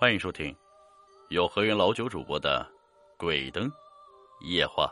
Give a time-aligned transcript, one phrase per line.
[0.00, 0.56] 欢迎收听
[1.28, 2.66] 由河源老九主播的
[3.18, 3.70] 《鬼灯
[4.40, 4.86] 夜话》。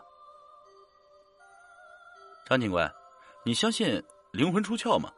[2.46, 2.94] 张警官，
[3.42, 5.10] 你相信灵魂出窍吗？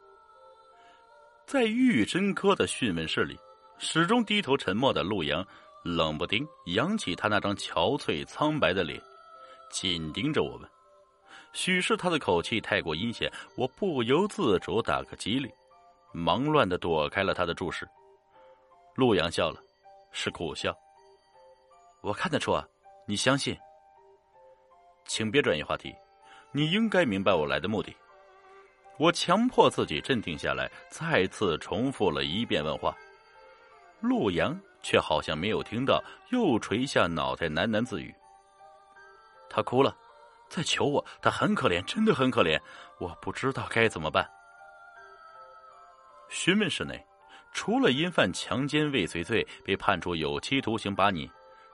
[1.45, 3.37] 在玉真科的讯问室里，
[3.79, 5.45] 始终低头沉默的陆阳
[5.83, 9.03] 冷不丁扬起他那张憔悴苍白的脸，
[9.72, 10.71] 紧盯着我们。
[11.53, 15.51] 许是他的口气太过阴险，我不由自主打个激灵，
[16.12, 17.84] 忙乱的躲开了他的注视。
[18.95, 19.61] 陆阳笑了。
[20.12, 20.77] 是苦笑。
[22.02, 22.66] 我看得出啊，
[23.06, 23.56] 你相信。
[25.05, 25.95] 请别转移话题，
[26.52, 27.95] 你应该明白我来的目的。
[28.96, 32.96] 我强迫自己镇定下来，再次重复了一遍问话。
[34.00, 38.14] 陆阳却好像没有听到，又垂下脑袋喃喃自语。
[39.48, 39.97] 他哭了，
[40.48, 42.61] 在求我，他很可怜，真的很可怜，
[42.98, 44.30] 我不知道该怎么办。
[46.28, 47.05] 询问室内。
[47.53, 51.29] 除了因犯强奸未遂罪被判处有期徒刑八年，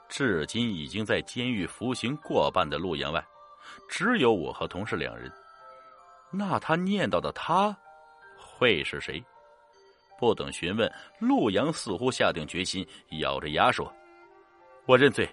[0.08, 3.24] 至今已经在监狱服刑过半的陆阳外，
[3.88, 5.30] 只有我和同事两人。
[6.30, 7.76] 那他念叨的他，
[8.38, 9.22] 会是谁？
[10.18, 12.86] 不等询问，陆阳似乎下定决心，
[13.20, 13.92] 咬着牙说
[14.86, 15.28] ：“我认罪，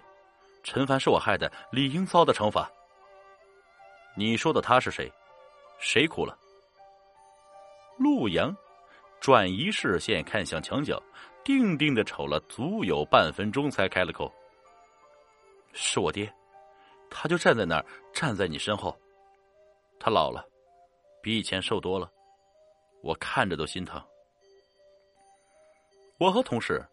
[0.62, 2.70] 陈凡是我害的，理应遭的惩罚。”
[4.14, 5.10] 你说的他是谁？
[5.78, 6.38] 谁哭了？
[7.98, 8.54] 陆阳。
[9.24, 11.02] 转移视线，看向墙角，
[11.42, 14.30] 定定的瞅了足有半分钟，才开了口
[15.72, 16.30] ：“是我爹，
[17.08, 18.94] 他就站在那儿，站在你身后。
[19.98, 20.46] 他老了，
[21.22, 22.06] 比以前瘦多了，
[23.02, 23.98] 我看着都心疼。”
[26.20, 26.86] 我和同事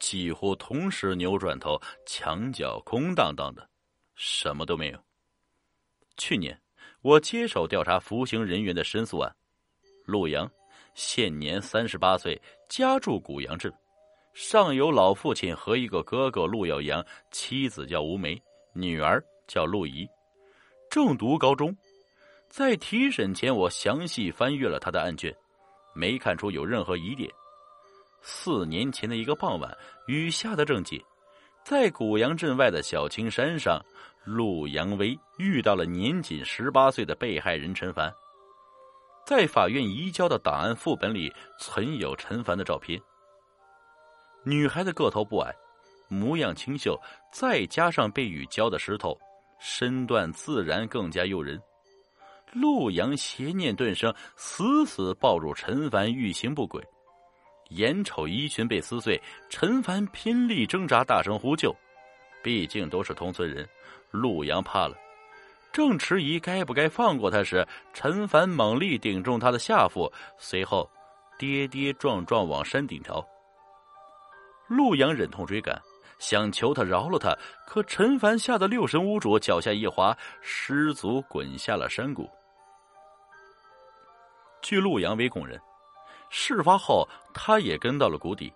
[0.00, 3.68] 几乎同时扭转头，墙角空荡荡的，
[4.14, 4.98] 什么都没有。
[6.16, 6.58] 去年
[7.02, 9.36] 我接手调查服刑人员的申诉案，
[10.06, 10.50] 陆阳。
[10.94, 13.72] 现年三十八岁，家住古阳镇，
[14.32, 18.40] 上有老父亲和一个哥哥陆耀阳，妻子叫吴梅，
[18.72, 20.08] 女儿叫陆怡，
[20.88, 21.76] 正读高中。
[22.48, 25.34] 在提审前，我详细翻阅了他的案卷，
[25.92, 27.28] 没看出有任何疑点。
[28.22, 31.04] 四年前的一个傍晚，雨下的正急，
[31.64, 33.84] 在古阳镇外的小青山上，
[34.24, 38.14] 陆阳威遇到了年仅十八岁的被害人陈凡。
[39.26, 43.00] 在法院移交的档案副本里存有陈凡的照片。
[44.44, 45.54] 女孩子个头不矮，
[46.08, 47.00] 模样清秀，
[47.32, 49.18] 再加上被雨浇的湿透，
[49.58, 51.60] 身段自然更加诱人。
[52.52, 56.82] 陆阳邪念顿生，死死抱住陈凡，欲行不轨。
[57.70, 61.74] 眼瞅衣裙被撕碎，陈凡拼力挣扎，大声呼救。
[62.42, 63.66] 毕竟都是同村人，
[64.10, 64.94] 陆阳怕了。
[65.74, 70.08] 正迟疑该不该放过他时，陈凡猛力顶中他的下腹，
[70.38, 70.88] 随后
[71.36, 73.26] 跌跌撞撞往山顶逃。
[74.68, 75.76] 陆阳忍痛追赶，
[76.20, 77.36] 想求他饶了他，
[77.66, 82.30] 可陈凡吓得六神无主，脚下一滑，失足滚下了山谷。
[84.62, 85.60] 据陆阳为供认，
[86.30, 88.52] 事发后他也跟到了谷底，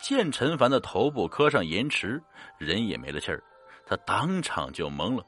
[0.00, 2.22] 见陈凡的头部磕上岩池，
[2.58, 3.42] 人也没了气儿，
[3.84, 5.26] 他当场就懵了。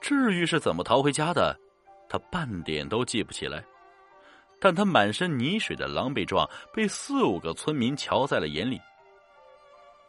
[0.00, 1.58] 至于是怎么逃回家的，
[2.08, 3.64] 他半点都记不起来。
[4.58, 8.78] 但他满身泥水的狼狈状被四五个村民瞧在了眼里。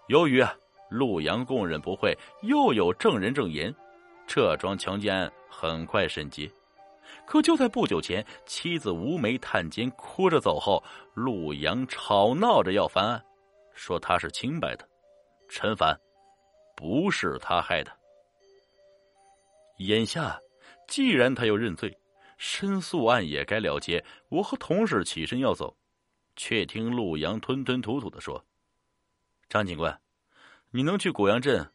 [0.07, 0.53] 由于啊，
[0.89, 3.73] 陆阳供认不讳，又有证人证言，
[4.27, 6.51] 这桩强奸案很快审结。
[7.25, 13.23] 可就在不久前，妻子吴梅探监哭着走后，陆阳吵闹着要翻案，
[13.73, 14.85] 说他是清白的，
[15.49, 15.97] 陈凡
[16.75, 17.91] 不是他害的。
[19.85, 20.39] 眼下，
[20.87, 21.95] 既然他要认罪，
[22.37, 24.03] 申诉案也该了结。
[24.29, 25.75] 我和同事起身要走，
[26.35, 28.43] 却听陆阳吞吞吐吐的说
[29.49, 29.99] ：“张警官，
[30.71, 31.67] 你能去古阳镇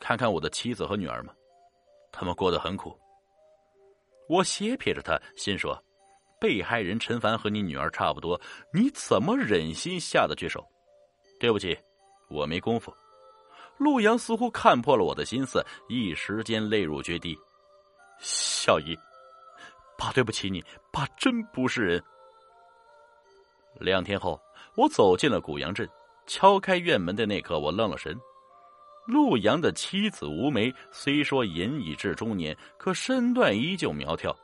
[0.00, 1.32] 看看我的妻子和女儿吗？
[2.12, 2.98] 他们过得很苦。”
[4.28, 5.82] 我斜瞥着他，心说
[6.40, 8.40] ：“被害人陈凡和你女儿差不多，
[8.72, 10.64] 你怎么忍心下得去手？”
[11.40, 11.76] 对不起，
[12.28, 12.92] 我没功夫。
[13.78, 17.38] 陆阳似乎看破了我的心思，一时间泪如决堤。
[18.18, 18.96] 小姨，
[19.96, 22.02] 爸对不起你，爸真不是人。
[23.80, 24.40] 两天后，
[24.76, 25.88] 我走进了古阳镇，
[26.26, 28.16] 敲开院门的那刻，我愣了神。
[29.06, 34.36] 陆阳的妻子吴梅虽说隐已至中年，可身段依旧苗条，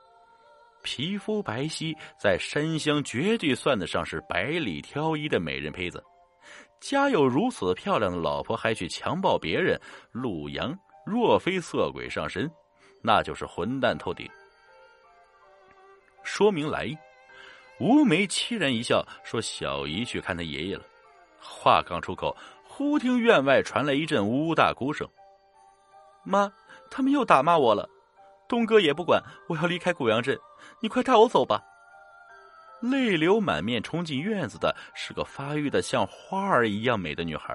[0.82, 6.02] 皮肤白皙，在山乡绝对算得上是百里挑一的美人胚子。
[6.80, 9.80] 家有如此漂亮的老婆，还去强暴别人，
[10.12, 10.74] 陆阳
[11.04, 12.50] 若非色鬼上身。
[13.06, 14.26] 那就是混蛋透顶。
[16.22, 16.96] 说明来意，
[17.78, 20.82] 吴梅凄然一笑，说：“小姨去看她爷爷了。”
[21.38, 25.06] 话刚出口，忽听院外传来一阵呜呜大哭声。
[26.22, 26.50] 妈，
[26.90, 27.86] 他们又打骂我了。
[28.48, 30.38] 东哥也不管，我要离开古阳镇，
[30.80, 31.62] 你快带我走吧。
[32.80, 37.54] 泪流满面冲进院子的是个发育的像花儿一样美的女孩，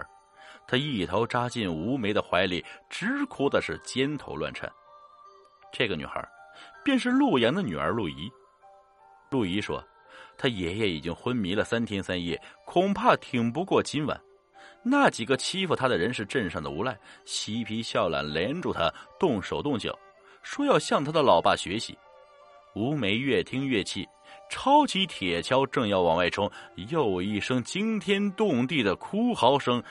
[0.68, 4.72] 她一头扎进吴梅的怀里，直哭的是肩头乱颤。
[5.72, 6.28] 这个女孩，
[6.84, 8.30] 便是陆阳的女儿陆怡。
[9.30, 9.84] 陆怡说
[10.38, 14.20] ：“她爷爷已经昏迷了三天三夜，恐怕挺不过今晚。
[14.84, 19.98] 那几个欺负她的人是镇上的无赖，嬉皮笑脸，连住她，动手动脚，
[20.42, 21.98] 说要向他的老爸学习。”
[22.76, 24.08] 吴梅越听越气。
[24.48, 26.50] 抄起铁锹，正要往外冲，
[26.90, 29.84] 又一声惊天动地的哭嚎声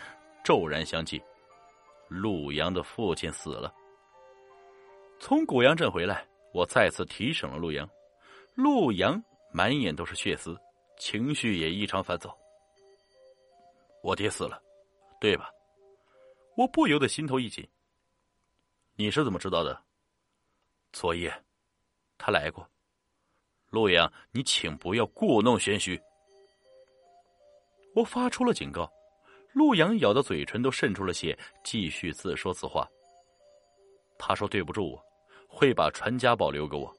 [0.45, 1.21] 骤然响起。
[2.09, 3.73] 陆阳的父亲死了。
[5.21, 7.89] 从古阳镇回来，我再次提审了陆阳。
[8.55, 9.23] 陆阳
[9.53, 10.57] 满眼都是血丝，
[10.99, 12.37] 情绪也异常烦躁。
[14.03, 14.63] 我爹死了，
[15.21, 15.51] 对吧？
[16.57, 17.69] 我不由得心头一紧。
[18.95, 19.81] 你是怎么知道的？
[20.93, 21.33] 昨夜，
[22.17, 22.69] 他来过。
[23.71, 26.01] 陆阳，你请不要故弄玄虚。
[27.95, 28.91] 我发出了警告。
[29.53, 32.89] 陆阳咬的嘴唇都渗出了血，继续自说自话。
[34.19, 35.05] 他说对不住我，
[35.49, 36.95] 会把传家宝留给我。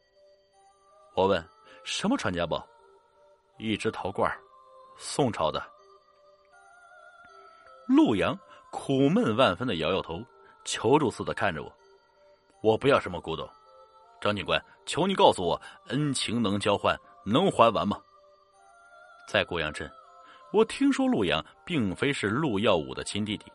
[1.16, 1.42] 我问
[1.84, 2.68] 什么传家宝？
[3.58, 4.30] 一只陶罐，
[4.98, 5.64] 宋朝的。
[7.88, 8.38] 陆阳
[8.72, 10.22] 苦闷万分的摇摇头，
[10.66, 11.74] 求助似的看着我。
[12.62, 13.50] 我不要什么古董。
[14.22, 18.02] 张警官，求你告诉我，恩情能交换，能还完吗？
[19.28, 19.90] 在古阳镇，
[20.52, 23.52] 我听说陆阳并非是陆耀武的亲弟弟，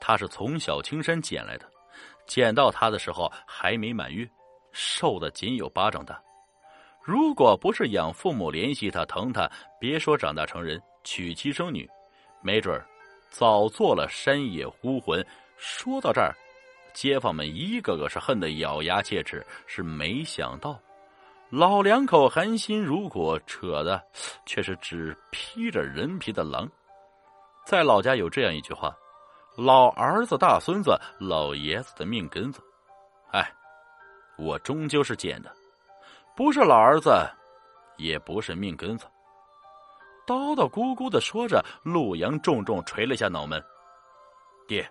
[0.00, 1.70] 他是从小青山捡来的，
[2.26, 4.28] 捡到他的时候还没满月，
[4.72, 6.20] 瘦的仅有巴掌大。
[7.02, 11.88] 如果不是养父母怜惜他、疼他，别说长大成人，娶妻生女，
[12.40, 12.86] 没准儿
[13.30, 15.24] 早做了山野孤魂。
[15.56, 16.34] 说到这儿。
[16.94, 20.78] 街坊们一个个是恨得咬牙切齿，是没想到，
[21.48, 23.98] 老两口含辛茹苦，扯的
[24.44, 26.70] 却是只披着人皮的狼。
[27.64, 28.94] 在老家有这样一句话
[29.56, 32.60] ：“老儿子大孙子，老爷子的命根子。”
[33.32, 33.50] 哎，
[34.36, 35.54] 我终究是捡的，
[36.36, 37.10] 不是老儿子，
[37.96, 39.06] 也不是命根子。
[40.26, 43.62] 叨叨咕咕的说着，陆阳重重捶了下脑门
[44.68, 44.88] ：“爹。”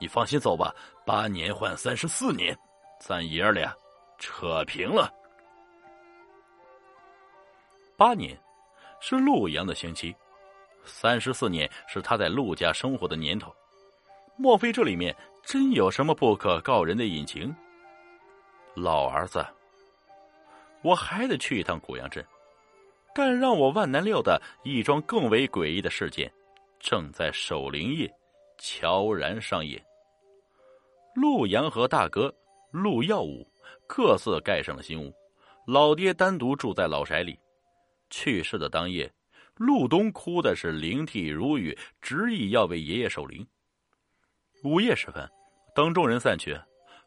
[0.00, 0.74] 你放心走吧，
[1.06, 2.58] 八年换三十四年，
[2.98, 3.72] 咱爷儿俩
[4.18, 5.08] 扯平了。
[7.96, 8.36] 八年
[8.98, 10.12] 是陆阳的刑期，
[10.84, 13.54] 三十四年是他在陆家生活的年头。
[14.42, 17.54] 莫非这里面真有什么不可告人的隐情？
[18.74, 19.46] 老儿子，
[20.82, 22.26] 我还得去一趟古阳镇，
[23.14, 26.28] 但让我万难料的一桩更为诡异的事件，
[26.80, 28.12] 正在守灵夜
[28.58, 29.80] 悄然上演。
[31.14, 32.34] 陆阳和大哥
[32.72, 33.46] 陆耀武
[33.86, 35.14] 各自盖上了新屋，
[35.68, 37.38] 老爹单独住在老宅里。
[38.10, 39.08] 去世的当夜，
[39.54, 43.46] 陆东哭的是灵涕如雨，执意要为爷爷守灵。
[44.64, 45.28] 午夜时分，
[45.74, 46.56] 等众人散去，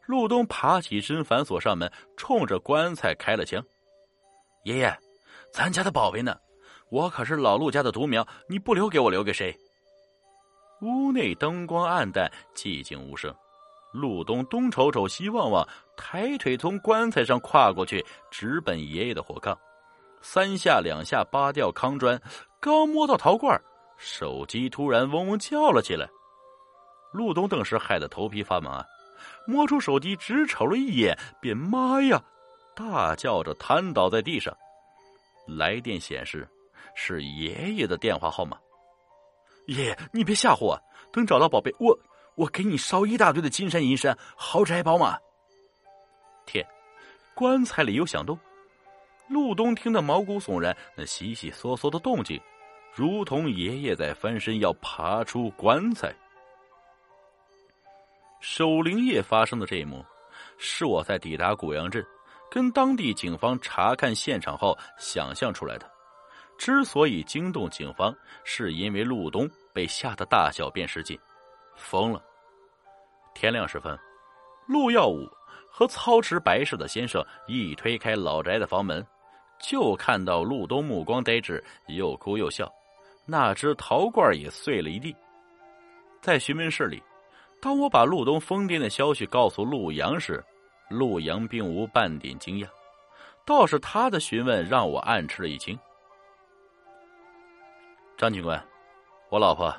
[0.06, 3.64] 陆东爬起身反锁上门，冲着棺材开了枪
[4.64, 4.94] ：“爷爷，
[5.52, 6.36] 咱家的宝贝呢？
[6.90, 9.56] 我可是老陆家的独苗，你不留给我，留给谁？”
[10.82, 13.34] 屋内灯光暗淡，寂静无声。
[13.92, 19.56] 陆东东瞅瞅西望望，抬腿从棺材上跨过去，直奔爷爷的火炕，
[20.20, 22.20] 三下两下扒掉炕砖，
[22.60, 23.58] 刚摸到陶罐，
[23.96, 26.06] 手机突然嗡嗡叫了起来。
[27.16, 28.84] 陆东顿时害得头皮发麻，
[29.46, 32.22] 摸出手机只瞅了一眼，便妈呀，
[32.74, 34.54] 大叫着瘫倒在地上。
[35.46, 36.46] 来电显示
[36.94, 38.58] 是爷爷的电话号码。
[39.66, 40.78] 爷爷，你别吓唬我，
[41.10, 41.98] 等找到宝贝，我。
[42.34, 45.18] 我给你烧一大堆的金山银山、豪宅宝马。
[46.44, 46.62] 天，
[47.34, 48.38] 棺材里有响动。
[49.26, 52.38] 陆东听得毛骨悚然，那悉悉嗦嗦的动静，
[52.92, 56.14] 如同爷爷在翻身要爬出棺材。
[58.48, 60.06] 守灵夜发生的这一幕，
[60.56, 62.06] 是我在抵达古阳镇，
[62.48, 65.90] 跟当地警方查看现场后想象出来的。
[66.56, 71.18] 之所以惊动警方，是因为陆东被吓得大小便失禁。
[71.74, 72.22] 疯了！
[73.34, 73.98] 天亮时分，
[74.68, 75.28] 陆耀武
[75.68, 79.04] 和操持白事的先生一推开老宅的房门，
[79.58, 82.72] 就看到陆东目光呆滞，又哭又笑，
[83.26, 85.12] 那只陶罐也碎了一地。
[86.22, 87.02] 在询问室里，
[87.60, 90.44] 当我把陆东疯癫的消息告诉陆阳时，
[90.90, 92.68] 陆阳并无半点惊讶，
[93.44, 95.78] 倒是他的询问让我暗吃了一惊。
[98.16, 98.62] 张警官，
[99.30, 99.74] 我老婆。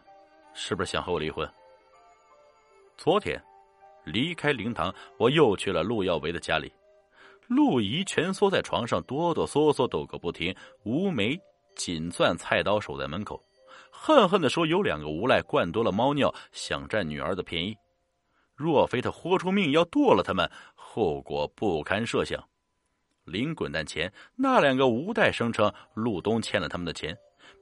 [0.60, 1.48] 是不是想和我离婚？
[2.98, 3.40] 昨天
[4.04, 6.74] 离开灵堂，我又去了陆耀维的家里。
[7.46, 10.56] 陆怡蜷缩在床上，哆哆嗦嗦，抖个不停。
[10.84, 11.40] 吴梅
[11.76, 13.40] 紧攥菜刀，守在门口，
[14.00, 17.76] 恨恨的说：“有两个无赖灌多了猫尿，想占女儿的便宜。
[18.56, 22.42] 若非他豁出命要剁了他们，后果不堪设想。”
[23.26, 27.18] 临滚蛋前，那两个无赖声称陆东欠了他们的钱，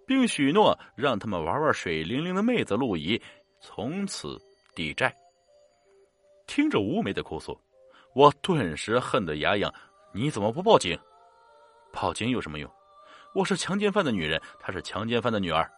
[0.05, 3.19] 并许诺让他们玩玩水灵灵的妹子陆怡，
[3.61, 4.37] 从此
[4.75, 5.15] 抵债。
[6.45, 7.59] 听着吴梅的哭诉。
[8.13, 9.73] 我顿时恨得牙痒，
[10.13, 10.99] 你怎么不报警？
[11.91, 12.71] 报警有什么用？
[13.33, 15.69] 我是强奸犯的女人，她是强奸犯的女儿。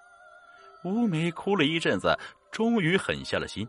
[0.88, 2.18] 吴梅哭了一阵子，
[2.50, 3.68] 终于狠下了心。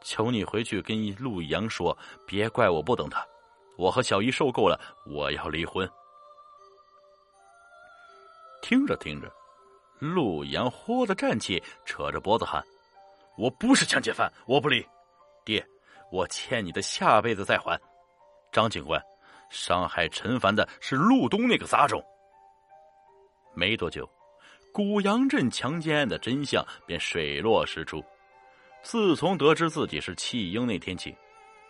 [0.00, 3.26] 求你回去跟陆阳说，别怪我不等他。
[3.76, 5.88] 我和小姨受够了，我要离婚。
[8.62, 9.28] 听着听着，
[9.98, 12.64] 陆阳豁的站起，扯着脖子喊
[13.36, 14.86] ：“我不是强奸犯，我不离，
[15.44, 15.66] 爹。”
[16.10, 17.78] 我欠你的，下辈子再还。
[18.50, 19.02] 张警官，
[19.50, 22.02] 伤害陈凡的是陆东那个杂种。
[23.54, 24.08] 没多久，
[24.72, 28.04] 古阳镇强奸案的真相便水落石出。
[28.82, 31.14] 自从得知自己是弃婴那天起，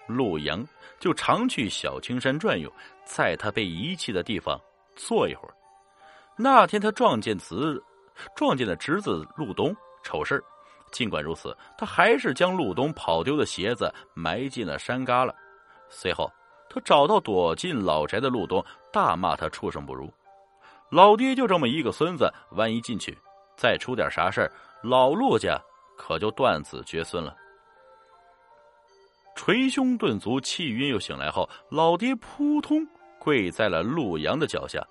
[0.06, 0.66] 陆阳
[1.00, 2.70] 就常去小青山转悠，
[3.04, 4.60] 在他被遗弃的地方
[4.94, 5.54] 坐一会儿。
[6.36, 7.82] 那天他撞见子，
[8.36, 10.42] 撞见了侄子陆东，丑事
[10.92, 15.34] 尽管如此，他还是将陆东跑丢的鞋子埋进了山旮旯。
[15.88, 16.30] 随后，
[16.68, 20.12] 他找到躲进老宅的陆东，大骂他畜生不如。
[20.90, 23.16] 老爹就这么一个孙子，万一进去
[23.56, 24.50] 再出点啥事
[24.82, 25.60] 老陆家
[25.96, 27.36] 可就断子绝孙了。
[29.34, 32.86] 捶胸顿足、气晕又醒来后，老爹扑通
[33.18, 34.84] 跪在了陆阳的脚下。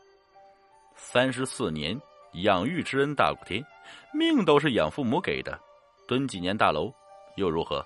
[0.96, 2.00] 三十四年
[2.44, 3.64] 养育之恩大过天，
[4.14, 5.60] 命都是养父母给的。
[6.08, 6.94] 蹲几年大楼
[7.36, 7.86] 又如何？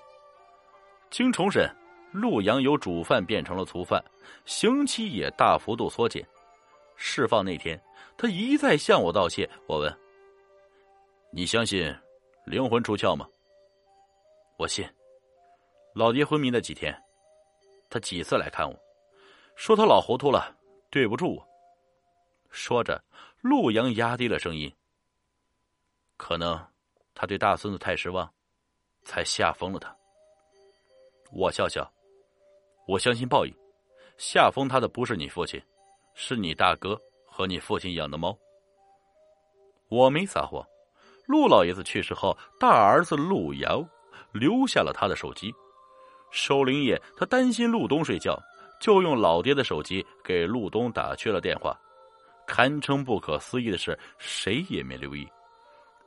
[1.10, 1.68] 经重审，
[2.12, 4.04] 陆阳由主犯变成了从犯，
[4.46, 6.26] 刑期也大幅度缩减。
[6.96, 7.82] 释放那天，
[8.18, 9.50] 他一再向我道谢。
[9.68, 10.00] 我问
[11.32, 11.96] ：“你相信
[12.46, 13.28] 灵魂出窍吗？”
[14.58, 14.88] 我信。
[15.94, 16.96] 老爹昏迷那几天，
[17.90, 18.80] 他几次来看我，
[19.56, 20.56] 说他老糊涂了，
[20.90, 21.48] 对不住我。
[22.50, 23.04] 说着，
[23.42, 24.74] 陆阳压低了声音
[26.18, 26.60] ：“可能。”
[27.14, 28.28] 他对大孙子太失望，
[29.04, 29.96] 才吓疯了他。
[31.32, 31.92] 我笑笑，
[32.88, 33.54] 我相信报应，
[34.18, 35.62] 吓疯他的不是你父亲，
[36.14, 38.38] 是你大哥和你父亲养的猫。
[39.90, 40.66] 我没撒谎。
[41.28, 43.86] 陆老爷子去世后，大儿子陆瑶
[44.32, 45.54] 留下了他的手机。
[46.30, 48.38] 守灵夜，他担心陆东睡觉，
[48.80, 51.78] 就用老爹的手机给陆东打去了电话。
[52.48, 55.26] 堪称不可思议的是，谁也没留意。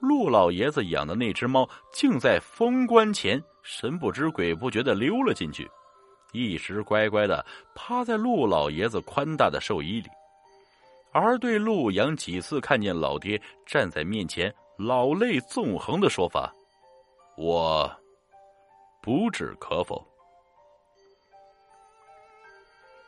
[0.01, 5.71] 陆老爷子养的那只猫，竟在封棺前神不知鬼不觉的溜了进去，
[6.35, 7.43] 一直乖乖的
[7.75, 10.11] 趴在陆老爷子宽大的寿衣里。
[11.13, 16.53] 而对陆阳几次看见老爹站在面前，老泪纵横的说法，
[17.37, 17.89] 我
[19.01, 20.05] 不置可否。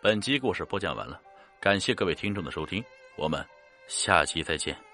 [0.00, 1.20] 本集故事播讲完了，
[1.58, 2.84] 感谢各位听众的收听，
[3.16, 3.44] 我们
[3.88, 4.85] 下期再见。